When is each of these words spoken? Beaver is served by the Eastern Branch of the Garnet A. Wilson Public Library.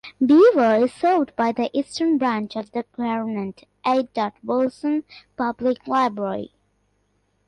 Beaver 0.19 0.85
is 0.85 0.93
served 0.93 1.35
by 1.35 1.51
the 1.51 1.69
Eastern 1.77 2.17
Branch 2.17 2.55
of 2.55 2.71
the 2.71 2.85
Garnet 2.97 3.67
A. 3.85 4.07
Wilson 4.43 5.03
Public 5.37 5.85
Library. 5.87 6.49